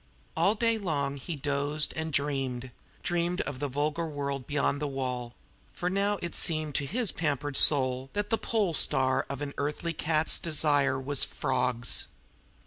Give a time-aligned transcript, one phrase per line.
[0.35, 2.71] All day long he dozed and dreamed
[3.03, 5.35] dreamed of the vulgar world beyond the wall
[5.73, 9.93] for now it seemed to his pampered soul that the pole star of an earthly
[9.93, 12.07] cat's desire was "frawgs."